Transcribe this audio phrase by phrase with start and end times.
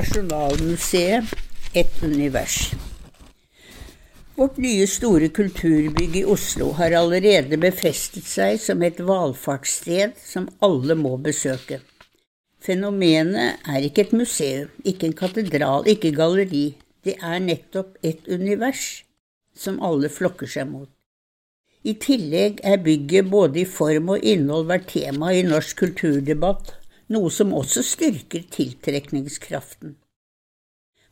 [0.00, 1.24] Nasjonalmuseet
[1.76, 2.70] et univers.
[4.36, 10.96] Vårt nye store kulturbygg i Oslo har allerede befestet seg som et valfartssted som alle
[10.96, 11.82] må besøke.
[12.64, 16.64] Fenomenet er ikke et museum, ikke en katedral, ikke galleri.
[17.04, 19.02] Det er nettopp et univers
[19.52, 20.88] som alle flokker seg mot.
[21.84, 26.79] I tillegg er bygget både i form og innhold vært tema i norsk kulturdebatt,
[27.10, 29.96] noe som også styrker tiltrekningskraften.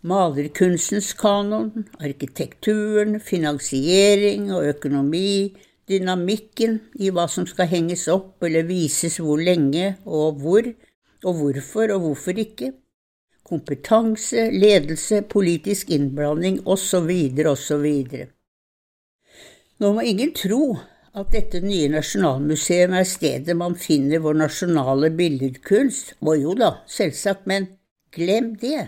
[0.06, 5.56] Malerkunstens kanon, arkitekturen, finansiering og økonomi,
[5.90, 10.68] dynamikken i hva som skal henges opp eller vises hvor lenge og hvor,
[11.24, 12.72] og hvorfor og hvorfor ikke
[13.48, 17.10] kompetanse, ledelse, politisk innblanding osv.,
[17.48, 17.86] osv.
[19.78, 20.76] Nå må ingen tro
[21.18, 26.14] at dette nye nasjonalmuseet er stedet man finner vår nasjonale billedkunst.
[26.22, 27.66] Å jo da, selvsagt, men
[28.14, 28.86] glem det.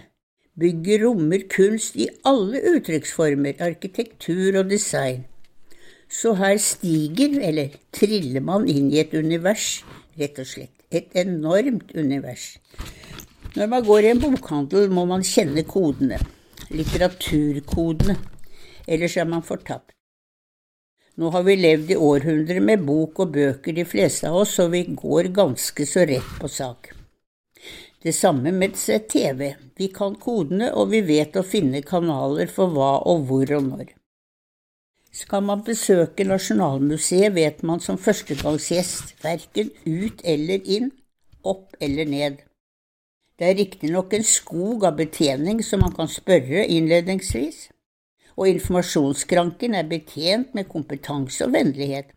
[0.60, 5.24] Bygget rommer kunst i alle uttrykksformer, arkitektur og design.
[6.10, 9.84] Så her stiger, eller triller man inn i et univers,
[10.18, 10.74] rett og slett.
[10.90, 12.56] Et enormt univers.
[13.55, 16.18] Når man går i en bokhandel, må man kjenne kodene,
[16.70, 18.18] litteraturkodene,
[18.90, 19.94] ellers er man fortapt.
[21.20, 24.70] Nå har vi levd i århundrer med bok og bøker, de fleste av oss, og
[24.72, 26.94] vi går ganske så rett på sak.
[28.00, 28.78] Det samme med
[29.12, 29.50] TV.
[29.77, 33.90] Vi kan kodene, og vi vet å finne kanaler for hva og hvor og når.
[35.12, 40.88] Skal man besøke Nasjonalmuseet, vet man som førstegangsgjest verken ut eller inn,
[41.44, 42.40] opp eller ned.
[43.36, 47.66] Det er riktignok en skog av betjening som man kan spørre innledningsvis,
[48.41, 52.14] og informasjonsskranken er betjent med kompetanse og vennlighet.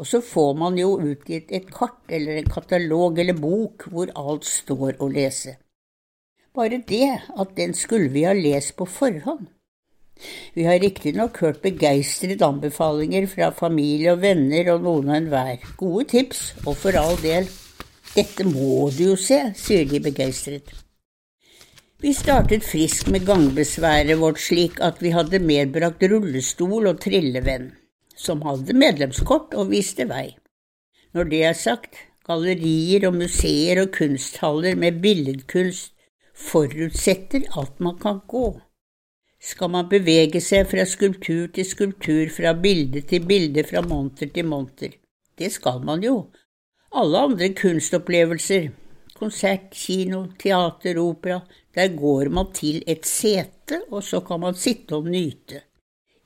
[0.00, 4.48] Og så får man jo utgitt et kart eller en katalog eller bok hvor alt
[4.48, 5.54] står å lese.
[6.52, 9.46] Bare det at den skulle vi ha lest på forhånd.
[10.54, 15.64] Vi har riktignok hørt begeistret anbefalinger fra familie og venner og noen og enhver.
[15.78, 17.48] Gode tips, og for all del
[18.12, 20.74] dette må du jo se, sier de begeistret.
[22.02, 27.68] Vi startet frisk med gangbesværet vårt slik at vi hadde medbrakt rullestol og trillevenn,
[28.18, 30.32] som hadde medlemskort og viste vei.
[31.14, 35.94] Når det er sagt, gallerier og museer og kunsthaller med billedkunst
[36.50, 38.48] forutsetter at man kan gå.
[39.38, 44.50] Skal man bevege seg fra skulptur til skulptur, fra bilde til bilde, fra monter til
[44.50, 44.98] monter?
[45.38, 46.32] Det skal man jo,
[46.90, 48.72] alle andre kunstopplevelser,
[49.22, 51.40] konsert, kino, teater, opera,
[51.74, 55.62] der går man til et sete, og så kan man sitte og nyte.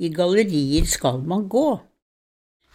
[0.01, 1.69] I gallerier skal man gå.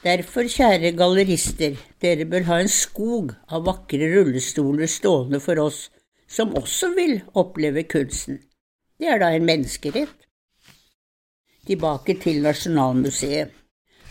[0.01, 5.83] Derfor, kjære gallerister, dere bør ha en skog av vakre rullestoler stående for oss
[6.31, 8.39] som også vil oppleve kunsten.
[8.97, 10.15] Det er da en menneskerett.
[11.67, 13.51] Tilbake til Nasjonalmuseet.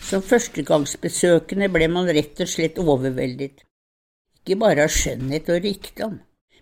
[0.01, 3.65] Som førstegangsbesøkende ble man rett og slett overveldet
[4.41, 6.19] ikke bare av skjønnhet og rikdom,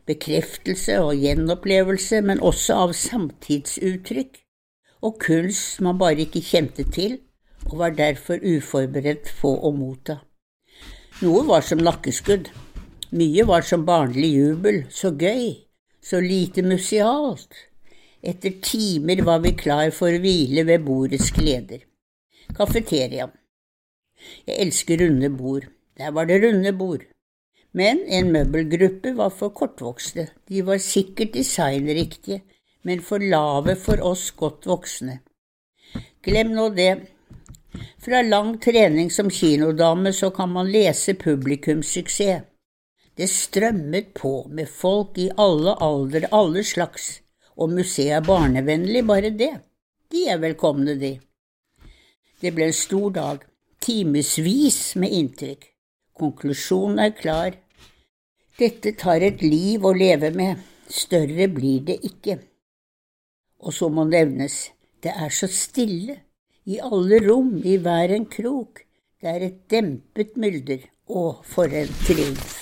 [0.09, 4.41] bekreftelse og gjenopplevelse, men også av samtidsuttrykk
[5.07, 7.19] og kunst man bare ikke kjente til
[7.69, 10.19] og var derfor uforberedt på å motta.
[11.23, 12.49] Noe var som nakkeskudd,
[13.15, 15.51] mye var som barnlig jubel, så gøy,
[16.03, 17.65] så lite musealt.
[18.19, 21.85] Etter timer var vi klar for å hvile ved bordets gleder.
[22.55, 23.29] Kafeteria.
[24.47, 25.69] Jeg elsker runde bord.
[25.99, 27.05] Der var det runde bord.
[27.71, 32.41] Men en møbelgruppe var for kortvokste, de var sikkert designriktige,
[32.83, 35.19] men for lave for oss godt voksne.
[36.25, 36.93] Glem nå det.
[38.01, 42.45] Fra lang trening som kinodame så kan man lese publikumssuksess.
[43.19, 47.19] Det strømmet på med folk i alle aldre, alle slags,
[47.59, 49.51] og museet er barnevennlig, bare det.
[50.09, 51.17] De er velkomne, de.
[52.39, 53.43] Det ble en stor dag,
[53.83, 55.67] timevis med inntrykk.
[56.19, 57.55] Konklusjonen er klar.
[58.59, 60.59] Dette tar et liv å leve med,
[60.91, 62.35] større blir det ikke.
[63.63, 64.57] Og så må nevnes,
[65.03, 66.19] det er så stille,
[66.67, 68.83] i alle rom, i hver en krok,
[69.19, 72.58] det er et dempet mylder, å, for en triumf.